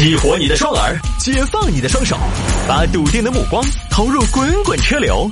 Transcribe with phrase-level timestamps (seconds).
[0.00, 2.16] 激活你的双耳，解放你的双手，
[2.66, 5.30] 把笃定的目光投入滚滚车流。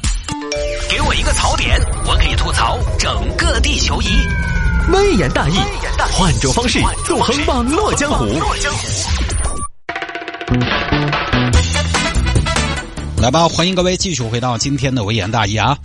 [0.91, 4.09] 给我一个槽点，我可以吐槽整个地球仪。
[4.93, 5.55] 微言大义，
[6.13, 8.27] 换种方式纵横网络江湖。
[13.23, 15.79] 来吧，欢迎各位继续回到今天的微言大义啊！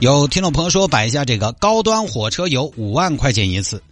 [0.00, 3.82] 有听众朋友说，摆一下这个高端火车游五万块钱一次。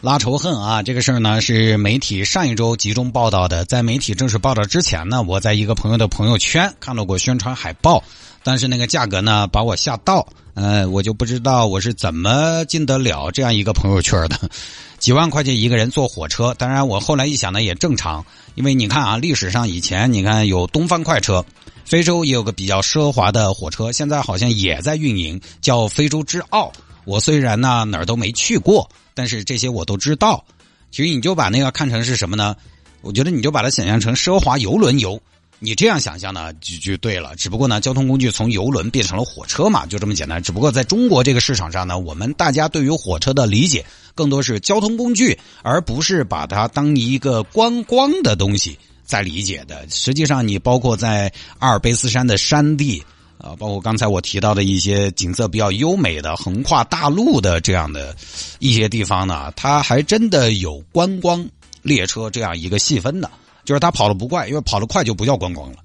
[0.00, 0.82] 拉仇恨啊！
[0.82, 3.64] 这个事儿呢是媒体上一周集中报道的。
[3.64, 8.02] 在媒体正式报道之前呢，我在一个朋友的朋友圈看到过宣传海报，
[8.42, 10.26] 但是那个价格呢把我吓到。
[10.52, 14.38] 呃，我就不知道我是怎么进得了这样一个朋友圈的。
[15.00, 21.44] 几万块钱一个人坐火车，当然我后来一想呢也正常，因为你看啊，历史上以前你看有东方快车，
[21.84, 26.70] 非洲也有个比较奢华的火车，现在好像也在运营，叫非洲之奥。
[27.04, 28.88] 我虽然呢哪儿都没去过。
[29.16, 30.44] 但是这些我都知道，
[30.90, 32.56] 其实你就把那个看成是什么呢？
[33.00, 35.22] 我觉得你就把它想象成奢华游轮游，
[35.60, 37.32] 你这样想象呢就就对了。
[37.36, 40.42] 只不过呢，交通工具从游轮变成了火车嘛，就这么简单。
[40.42, 43.86] 只不过在中国这个市场上呢，我们大家对于火车的理解
[44.16, 49.88] 更多是交通工具，而不是把它当一个观光的东西在理解的。
[49.88, 53.00] 实际上，你包括在阿尔卑斯山的山地。
[53.44, 58.16] 啊，包括刚才我提到的一些景色比较优美的横跨大陆的这样的
[58.58, 61.46] 一些地方呢，它还真的有观光
[61.82, 63.30] 列车这样一个细分的，
[63.66, 65.76] 就是它跑的不快，因为跑得快就不叫观光了，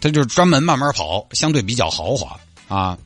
[0.00, 2.98] 它就是专门慢慢跑，相对比较豪华啊，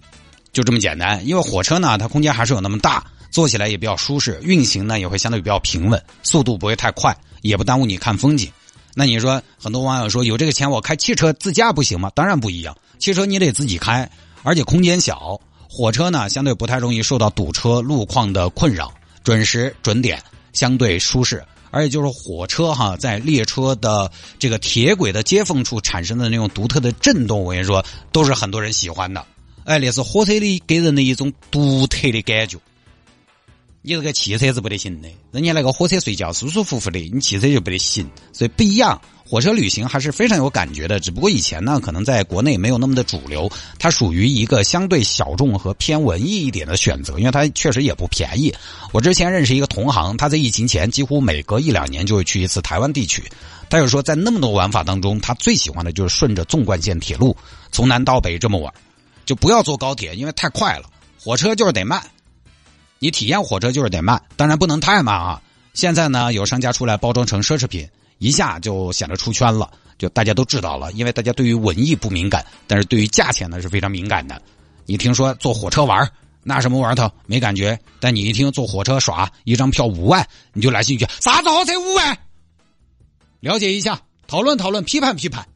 [0.51, 1.27] 就这么简单。
[1.27, 8.51] 因为火车呢，它空间还是有那么大，坐起来也比较舒适，运行呢也会相对比较平稳，速度不会太快，也不耽误你看风景。
[8.99, 12.11] 那你说，很多网友说有这个钱我开汽车自驾不行吗？
[12.17, 14.11] 当然不一样，汽车你得自己开，
[14.43, 15.41] 而且空间小。
[15.71, 20.21] 火车呢，相对不太容易受到堵车路况的困扰，准时准点，
[20.53, 21.45] 相对舒适。
[21.71, 29.25] 而且就是火车哈，在列车的这个铁轨的接缝处产生的那种独特的震动，我跟你说，都是很多人喜欢的。
[29.63, 32.59] 哎，那是火车里给人的一种独特的感觉。
[33.89, 39.01] 你这个汽车是不得行的，人家那个火车睡觉舒舒服服的，你汽车就不得行，所以不一样。
[39.27, 48.55] 火车旅行还是非常有感觉的，只不过以前呢，可能在国内没有那么的主流，它属于一个相对小众和偏文艺一点的选择，因为它确实也不便宜。
[48.93, 53.23] 我之前认识一个同行，他在疫情前几乎每隔一两年就会去一次台湾地区，
[53.71, 57.35] 他就说在那么多玩法当中，他最喜欢的就是顺着纵贯线铁路
[57.73, 58.71] 从南到北这么玩，
[59.25, 62.03] 就不要坐高铁，因为太快了，火车就是得慢。
[62.99, 65.41] 你体验火车就是得慢，当然不能太慢啊！
[65.75, 67.89] 现在呢，有商家出来包装成奢侈品，
[68.19, 70.91] 一下就显得出圈了，就大家都知道了。
[70.93, 74.43] 因为大家对于文艺不敏感，但是对于价钱呢是非常敏感的。
[74.87, 76.11] 你听说坐火车玩
[76.43, 81.07] 那什么玩头没感觉，但你一听坐火车耍一张票五万，你就来兴趣。
[81.21, 82.19] 啥子火车五万？
[83.41, 85.47] 了解一下，讨论讨论，批判批判。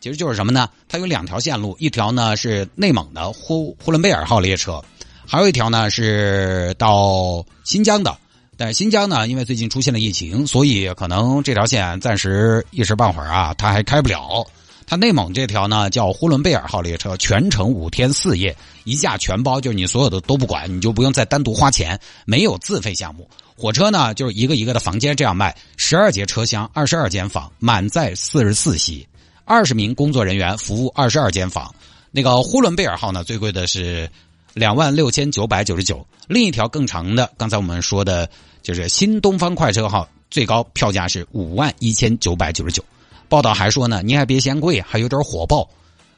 [0.00, 0.68] 其实就是什么呢？
[0.88, 4.82] 它有两条线路，一条呢是内蒙的呼呼伦贝尔号列车。
[5.30, 8.18] 还有一条呢是到新疆的，
[8.56, 14.44] 但是新疆呢，因为最近出现了疫情，所以可能这条线暂时一时半会儿啊，它还开不了。
[14.88, 23.30] 它内蒙这条呢叫呼伦贝尔号列车，全程五天四夜，一价全包，就是你所有的都不管，你就不用再单独花钱，没有自费项目。
[23.56, 29.06] 火车呢就是一个一个的房间这样卖，十二节车厢，二十二间房，满载四十四席，
[29.44, 31.72] 二十名工作人员服务二十二间房。
[32.10, 34.10] 那个呼伦贝尔号呢，最贵的是。
[34.54, 38.28] 两万六千九百九十九，另一条更长的，刚才我们说的，
[38.62, 42.84] 就是新东方快车号，最高票价是五万一千九百九十九。
[43.28, 45.68] 报道还说呢，你还别嫌贵，还有点火爆。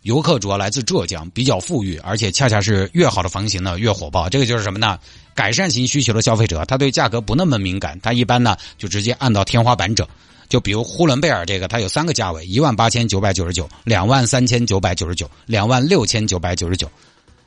[0.03, 4.29] 游客主要来自浙江，比较富裕，而且恰恰是越好的房型呢越火爆。
[4.29, 4.99] 这个就是什么呢？
[5.35, 10.07] 改善型需求的消费者，他对价格不那么敏感，他一般呢就直接按到天花板整。
[10.49, 16.91] 就比如呼伦贝尔这个，它有三个价位：一万八千九百九十九、两万三千九百九十九、两万六千九百九十九。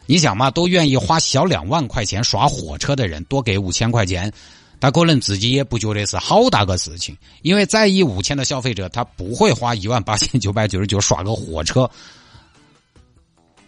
[0.05, 4.31] 你想嘛，都愿意花小两万块钱耍火车的人，多给五千块钱，
[4.79, 7.17] 他可能自己也不觉得是好大个事情。
[7.41, 11.89] 因为在意五千的消费者，他不会花一万八千九百九十九耍个火车。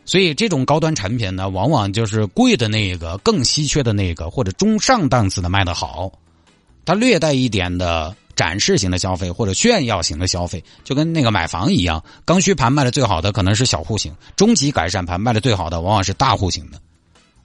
[0.06, 6.11] 所以这种高端产品呢，往往就是贵的那个、更稀缺的那个，或者中上档次的卖的好，
[6.85, 8.15] 它略带一点的。
[8.37, 16.79] 展示型的消费或者炫耀型的消费，就跟那个买房一样，刚需盘卖的最好的可能是小户型，中级改善盘卖的最好的往往是大户型的。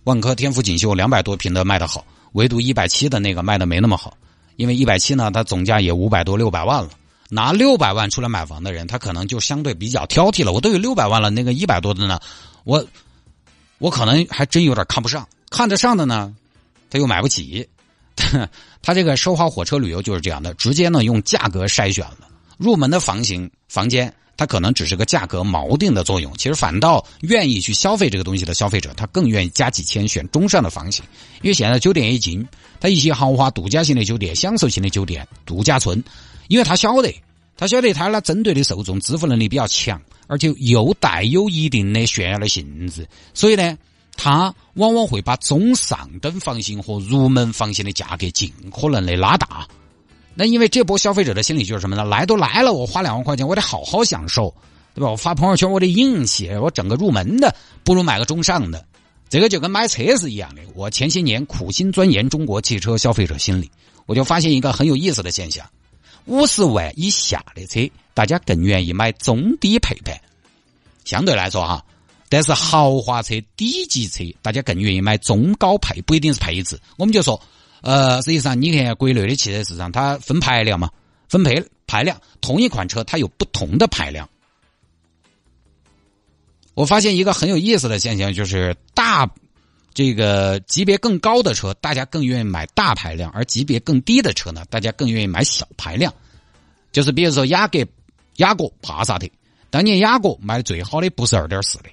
[0.04, 4.14] 万科天府锦绣两百多平的卖的好，唯独一百七的那个卖的没那么好，
[4.56, 6.90] 因为一百七呢，它总价也五百多六百万了，
[7.30, 10.52] 拿六百万出来买房的人，他可能就相对比较挑剔了。
[10.52, 12.20] 我都有六百万了，那个一百多的呢，
[12.64, 12.84] 我
[13.78, 16.36] 我可能还真有点看不上，看得上的呢，
[16.90, 17.66] 他又买不起。
[18.82, 22.29] 他这个奢华火车旅游就是这样的，直接呢用价格筛选了
[22.59, 31.05] 入门的房型房间，它可能只是个价格锚定的作用，其实反倒愿意去消费这个东西的消费者，他更愿意加几千选中上的房型，
[31.43, 32.47] 因为现在酒店也近，
[32.81, 36.03] 他一些豪华度假型的酒店、享受型的酒店、度假村，
[36.49, 37.14] 因为他晓得，
[37.56, 43.76] 他晓得他那针对的受众支付能力比较强，而且又带有一定的炫耀的性质，所以呢。
[44.17, 49.67] 他往往会把中上等房型和入门房型的价格尽可能的拉大。
[50.35, 52.05] 那因为这波消费者的心理就是什么呢？
[52.05, 54.55] 来都来了，我花两万块钱，我得好好享受，
[54.94, 55.11] 对吧？
[55.11, 57.55] 我发朋友圈，我得硬气，我整个入门的
[57.85, 58.87] 不如买个中上的。
[59.29, 60.62] 这个就跟买车是一样的。
[60.75, 63.70] 我前些年苦心钻研中国汽车消费者心理，
[64.06, 65.67] 我就发现一个很有意思的现象：
[66.26, 70.19] 五十万以下的车，大家更愿意买中低配版。
[71.05, 71.85] 相对来说，哈。
[72.32, 76.81] 但是豪华车、低级车，大家更愿意买中高配，不一定是配置。
[76.96, 77.38] 我们就说，
[77.82, 80.88] 呃，实际上你看国内的汽车市场，它分排量嘛，
[81.29, 84.26] 分配排量，同一款车它有不同的排量。
[86.73, 89.31] 我发现一个很有意思的现象，就是大
[89.93, 96.11] 这个级别更高的车，大家更愿意买大排量；而级别更低的车呢，大家更愿意买小排量。
[96.93, 97.87] 就是比如说雅阁、
[98.37, 99.28] 雅阁、帕萨特，
[99.69, 101.90] 当年雅阁卖的最好的不是二点四的。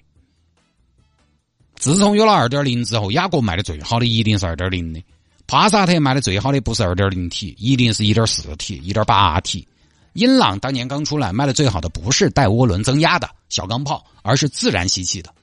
[1.80, 5.02] 自从有了二点零之后，雅阁卖的最好的一定是二点零的，
[5.48, 9.66] 帕萨特卖的最好的不是二点零 T，一定是一点四 T、一点八 T。
[10.12, 15.34] 英朗当年刚出来卖的最好的不是带涡轮增压的小钢炮，而是自然吸气的。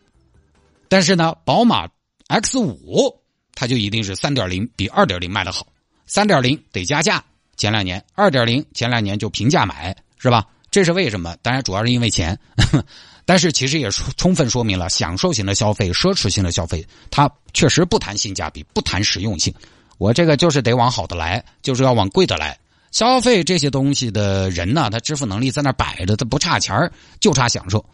[0.89, 1.89] 但是呢，宝马
[2.29, 3.19] X 五
[3.55, 5.67] 它就一定是三点零比二点零卖的好，
[6.07, 7.25] 三点零得加价，
[7.57, 10.47] 前两年二点零前两年就平价买，是吧？
[10.71, 11.35] 这是为什么？
[11.41, 12.39] 当然主要是因为钱。
[13.27, 19.53] 但是其实也充分说明了，享受型的消费、奢侈型的消费，它确实不谈性价比，不谈实用性。
[19.99, 22.57] 我这个就是得往好的来，就是要往贵的来。
[22.93, 27.85] 消费这些东西的人呢，他支付能力在那摆着，他不差钱，就差享受。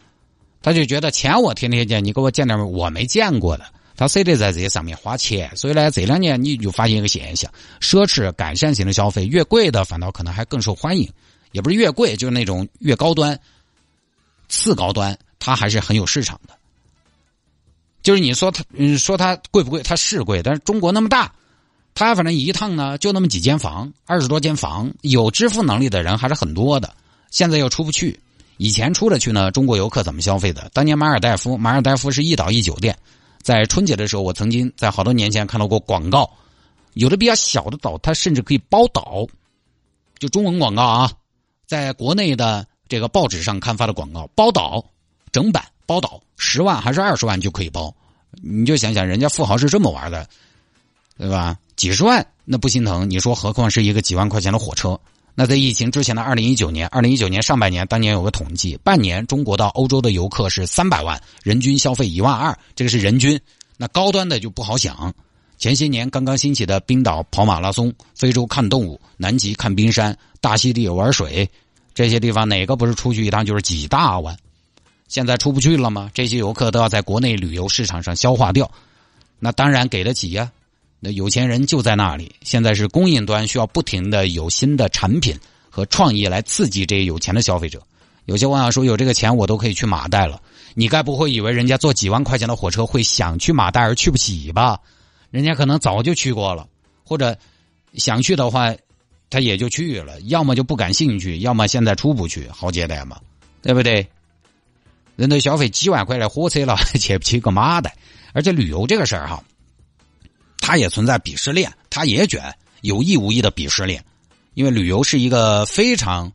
[0.61, 3.64] 他就觉得钱我天天见，你给我见点我没见过的，
[3.96, 5.50] 他非得在这些上面花钱。
[5.56, 7.50] 所以呢，这两年你就发现一个现象：
[7.81, 11.11] 奢侈改善型的消费越贵的，反倒可能还更受欢迎。
[11.52, 13.38] 也不是越贵，就是那种越高端。
[14.52, 16.54] 次高端，它还是很有市场的。
[18.02, 19.82] 就是你说它，嗯，说它贵不贵？
[19.82, 21.32] 它是贵，但是中国那么大，
[21.94, 26.94] 它反正一趟呢就那么几间房，二十多间房，有支付能力的人还是很多的。
[27.31, 28.20] 现在又出不去，
[28.58, 30.69] 以前出得去呢，中国游客怎么消费的？
[30.75, 32.94] 当年马尔代夫，马尔代夫是一岛一酒店，
[33.40, 36.31] 在春节的时候，我曾经在好多年前看到过广告，
[36.93, 39.26] 有的比较小的岛，它甚至可以包岛，
[40.19, 41.12] 就中文广告啊，
[41.66, 42.66] 在国内的。
[42.92, 44.84] 这个报纸上刊发的广告，包岛，
[45.32, 47.90] 整版包岛，十万还是二十万就可以包？
[48.42, 50.28] 你就想想，人家富豪是这么玩的，
[51.16, 51.56] 对吧？
[51.74, 55.00] 几十万那不心疼，你说何况是一个几万块钱的火车？
[55.34, 63.40] 那在疫情之前的二零一九年，二零一九年上半年，当年有个统计，半年中国到欧洲的游客是三百万，人均消费一万二，这个是人均。
[63.78, 65.10] 那高端的就不好想。
[65.56, 71.48] 前些年刚刚兴起的冰岛跑马拉松，非洲看动物，南极看冰山，大溪地玩水。
[71.94, 74.36] 这些地方哪个不是出去一趟就是几大万？
[75.08, 76.10] 现在出不去了吗？
[76.14, 78.70] 这些游客都要在国内旅游市场上消化掉，
[79.38, 80.50] 那当然给得起呀。
[81.00, 82.34] 那有钱人就在那里。
[82.42, 85.38] 现在是供应端需要不停的有新的产品
[85.69, 87.82] 和创意来刺激这些有钱的消费者。
[88.24, 90.40] 有些网友说有这个钱我都可以去马代了，
[90.74, 94.81] 你该不会以为人家坐几万块钱的火车会想去马代而去不起吧？
[95.31, 96.67] 人家可能早就去过了，
[97.05, 97.36] 或者
[97.94, 98.74] 想去的话。
[99.32, 103.19] 他也就去了，要么就不感兴趣，要么现在出不去，好简单嘛，
[103.62, 104.06] 对不对？
[105.17, 107.91] 人都消费几万块的火车了， 去不起个妈的？
[108.34, 109.43] 而且旅游这个事儿哈，
[110.60, 114.05] 它也存在鄙视链，它也卷，有意无意的鄙视链，
[114.53, 116.31] 因为旅游是一个非常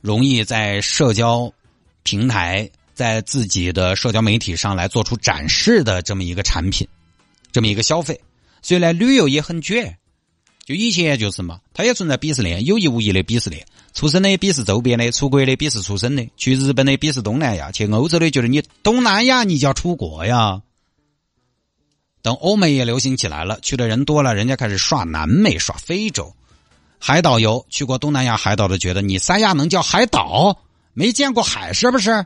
[0.00, 1.52] 容易在社交
[2.02, 6.84] 平台、在自己的社交媒体上来做出展示的这么一个产品，
[7.52, 8.20] 这么一个消费，
[8.60, 9.96] 所以呢，旅游也很卷。
[10.64, 13.66] 就以前就是嘛，它也存在鄙视链，有意无意的鄙视链。
[13.92, 20.62] 出生的鄙视周边的，出国的鄙视出生的，去日本的鄙视东南亚，去欧洲的觉得你东南亚你就要出国呀。
[22.22, 26.34] 等欧美也流行起来了，去的人多了，人家开始刷南美、刷非洲，
[26.98, 27.66] 海岛游。
[27.68, 30.58] 去过东南亚海岛的觉得你三亚能叫海岛？
[30.94, 32.24] 没见过海是不是？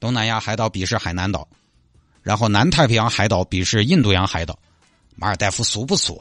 [0.00, 1.46] 东南亚海岛鄙视海南岛，
[2.22, 4.58] 然后南太平洋海岛鄙视印度洋海岛。
[5.14, 6.20] 马尔代夫俗不俗？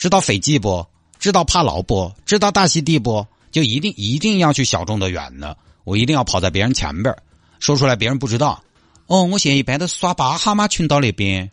[0.00, 0.84] 知道斐济不？
[1.18, 2.10] 知道帕劳不？
[2.24, 3.26] 知道大溪地不？
[3.52, 5.54] 就一定一定要去小众的远的，
[5.84, 7.22] 我一定要跑在别人前边儿
[7.58, 8.62] 说出来别人不知道。
[9.08, 11.50] 哦，我现在一般都耍巴哈马群岛那边，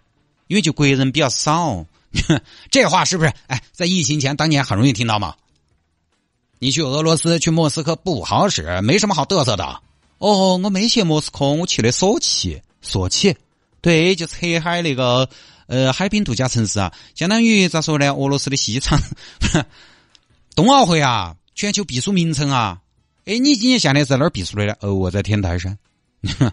[0.47, 1.85] 因为就国人比较少。
[2.71, 3.33] 这话是不是？
[3.47, 5.35] 哎，在疫情前，当年很容易听到嘛？
[6.59, 9.81] 你去俄罗斯，去莫斯科不好使，没什么好嘚瑟的。
[10.19, 12.61] 哦，我没去莫斯科，我去的索契。
[12.81, 13.35] 索契，
[13.81, 15.27] 对，就是黑海那个
[15.67, 18.13] 呃海滨度假城市啊，相当于咋说呢？
[18.13, 18.99] 俄罗斯的西昌。
[20.55, 22.81] 冬奥会啊，全球避暑名城啊。
[23.25, 24.73] 哎，你今年夏天在哪儿避暑的呢？
[24.79, 25.77] 哦，我在天台山。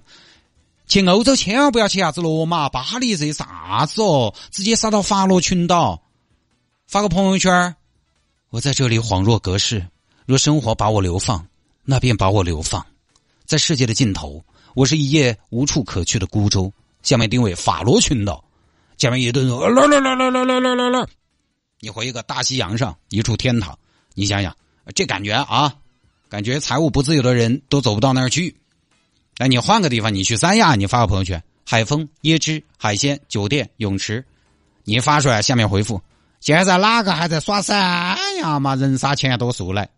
[0.86, 6.02] 去欧洲千万不要去啥子罗马、巴黎这些啥子哦，直接杀到法罗群岛，
[6.86, 7.74] 发个朋友圈
[8.50, 9.86] 我在这里恍若隔世。
[10.26, 11.46] 若生活把我流放，
[11.84, 12.84] 那便把我流放，
[13.46, 14.44] 在世界的尽头，
[14.74, 16.72] 我是一叶无处可去的孤舟。
[17.02, 18.42] 下面定位法罗群岛，
[18.98, 21.06] 下面一顿啦啦啦啦啦啦啦啦啦，
[21.80, 23.78] 你回一个大西洋上一处天堂，
[24.14, 24.56] 你想想
[24.94, 25.74] 这感觉啊，
[26.28, 28.56] 感觉财务不自由的人都走不到那儿去。
[29.38, 34.24] 哎，你换个地方，你去三亚，你发个朋友圈，海风、椰汁、海鲜、酒店、泳池，
[34.84, 36.00] 你发出来，下面回复：
[36.40, 38.74] 现在哪个还在耍三亚嘛？
[38.76, 39.88] 人傻钱多数来。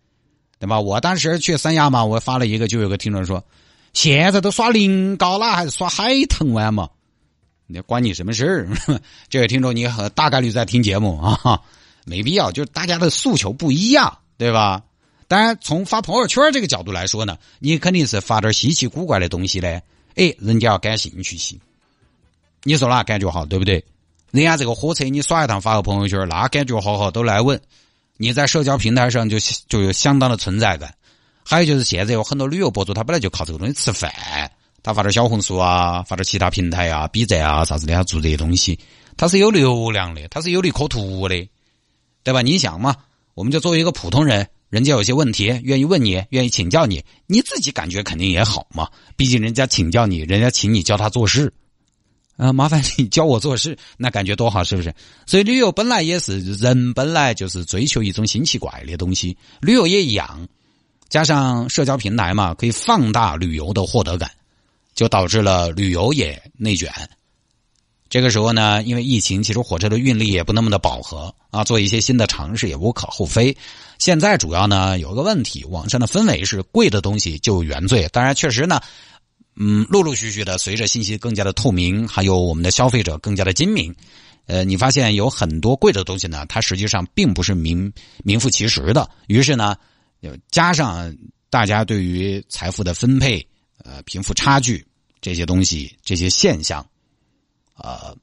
[0.58, 0.80] 对吧？
[0.80, 3.44] 我当时去三亚嘛，我发了一个，就有个听众说
[3.92, 6.88] ：“现在都耍临高了，还是耍海豚湾嘛？”
[7.66, 8.68] 你关你什么事儿？
[9.28, 11.60] 这位听众，你很大概率在听节目啊，
[12.06, 14.82] 没必要，就是大家的诉求不一样，对吧？
[15.28, 19.82] 当然，从发朋友圈这个角度来说呢，你肯定是发点稀奇古怪的东西嘞，
[20.14, 21.56] 哎，人家要感兴趣些。
[22.62, 23.84] 你说哪感觉好，对不对？
[24.30, 27.60] 人家这个火车你耍一趟发个朋友圈，那感觉好好都来问。
[28.16, 30.94] 你在社交平台上就就有相当的存在感，
[31.44, 34.12] 还有就是现在有很多旅游博主，他本来就靠这个东西吃饭，
[34.86, 38.78] 他发点小红书啊，发点其他平台啊，B 站啊啥子的，他做这些东西，
[39.16, 41.48] 他是有流量的，他是有利可图的，
[42.22, 42.40] 对吧？
[42.40, 42.94] 你想嘛，
[43.34, 51.52] 我们就作为一个普通人，人家有些问题愿意问你，愿意请教你，你自己感觉肯定也好嘛，毕竟人家请教你，人家请你教他做事。
[52.36, 54.94] 啊，麻烦你教我做事，那感觉多好，是不是？
[55.26, 60.46] 所以旅游本来也是人本来就是追求一种新奇怪的东西，旅游也一样，
[61.08, 64.30] 加上社交平台嘛，可以放大旅游的获得感，
[64.96, 66.90] 就导致了旅游业内卷。
[68.08, 73.56] 这个时候呢，因为疫情，其实火车的运力也不那么的饱和啊，做一些新的尝试也无可厚非。
[73.98, 78.80] 现在主要呢有个问题，网上的氛围是贵的东西就原罪，当然确实呢。
[79.58, 83.96] 嗯，陆陆续续的，随着信息更加的透明，还有我们的消费者更加的精明，
[84.44, 87.90] 呃，你发现有很多贵的东西呢，它实际上并不是名
[88.22, 89.08] 名副其实的。
[89.28, 89.74] 于是呢，
[90.50, 91.16] 加上
[91.48, 93.40] 大家对于财富的分配、
[93.82, 94.85] 呃贫富差距
[95.20, 96.86] 这些东西、这些现象，
[97.76, 98.16] 呃，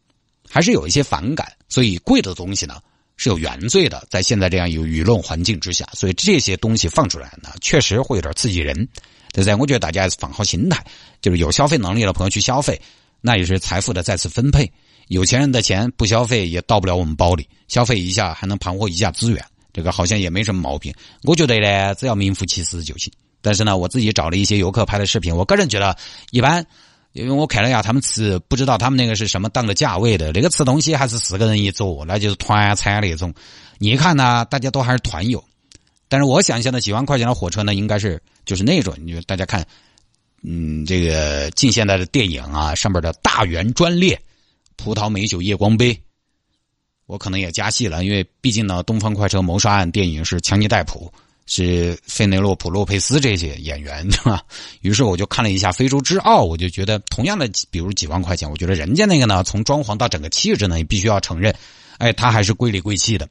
[0.50, 1.52] 还是有一些反感。
[1.70, 2.82] 所以，贵的东西呢
[3.18, 4.06] 是有原罪的。
[4.10, 8.88] 在现在这样有舆论环境之下，所以这些东西放出来呢，确实会有点刺激人。
[9.36, 9.56] 对不对？
[9.56, 10.86] 我觉得大家还是放好心态，
[11.20, 12.80] 就是有消费能力的朋友去消费，
[13.20, 14.72] 那也是财富的再次分配。
[15.08, 20.94] 有钱人的钱不消费也到不了我们包里，消费一下还能盘活一下资源，这个好像也没什么毛病。
[21.24, 23.12] 我觉得呢，只要名副其实就行。
[23.44, 25.96] 但是呢，我自己找了一些游客拍的视频，我个人觉得
[26.32, 26.66] 一般，
[27.12, 33.32] 因为我看了一下他们吃，不知道他们那个是什么档的价位的，那个吃东西还是四个人一桌，那就是团餐那种。
[33.78, 35.44] 你一看呢，大家都还是团友。
[36.08, 39.66] 但是我想象的几万块钱的火车呢，应该是就是那种，你就大家看，
[40.44, 44.22] 嗯，这个近现代的电影啊，上面的大圆专列、
[44.76, 46.00] 葡萄美酒夜光杯，
[47.08, 51.12] 我可能也加戏了，因为毕竟呢，《东方快车谋杀案》电影是强尼戴普、
[51.46, 54.42] 是费内洛普洛佩斯这些演员， 对吧？
[54.82, 61.56] 于是我就看了一下《非洲之傲》，我就觉得同样的，比如几万块钱，我觉得人家那个呢，从装潢到整个气质呢，也必须要承认，
[61.98, 63.28] 哎，他还是贵里贵气的。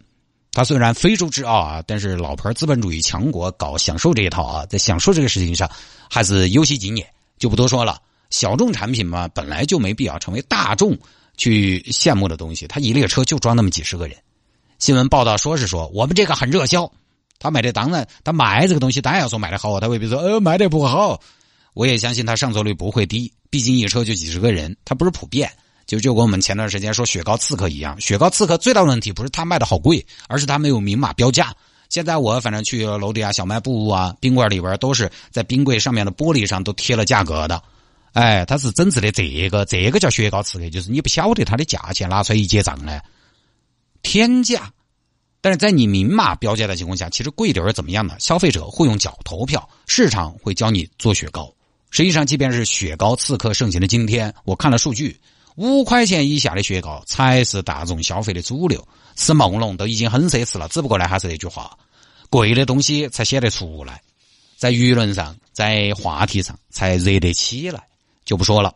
[0.52, 5.70] 他虽然非洲之傲啊，但是老牌资本主义强国搞享受这一套啊，在享受这个事情上
[6.10, 7.06] 还是有些经验，
[7.38, 7.98] 就不多说了。
[8.28, 10.98] 小众产品嘛，本来就没必要成为大众
[11.38, 12.66] 去羡慕的东西。
[12.66, 14.16] 他一列车就装那么几十个人，
[14.78, 16.90] 新闻报道说是说我们这个很热销，
[17.42, 21.20] 他买的当然他卖这个东西当然要说卖的好，他未必说呃卖的不好。
[21.74, 25.50] 我也相信他上座率不会低，毕竟一车就几十个人，他不是普遍。
[25.84, 31.52] 就就跟我们前段时间说雪糕刺客一样，雪糕刺客最大的问题不是他卖的好贵，而是他没有明码标价。
[31.88, 37.60] 现在我反正去楼底下小卖部啊、宾馆里边，都是在冰柜上面的玻璃上都贴了价格的。
[38.12, 43.00] 哎，它是整治的这个，这个叫雪糕刺客，就是你不晓得它的价钱，拿出来一结账呢，
[44.02, 44.70] 天价。
[45.42, 48.14] 但是在你明码标价的情况下，其实贵点儿怎么样呢？
[48.18, 51.52] 消费者会用脚投票，市场会教你做雪糕。
[51.90, 55.20] 实际上，即便是雪糕刺客盛行的今天，我看了数据。
[55.56, 58.82] 五块钱以下的雪糕才是大众消费的主流，
[59.16, 60.66] 吃梦龙都已经很奢侈了。
[60.68, 61.76] 只不过呢，还是那句话，
[62.30, 64.00] 贵的东西才显得出来，
[64.56, 67.82] 在舆论上，在话题上才热得起来。
[68.24, 68.72] 就不说了。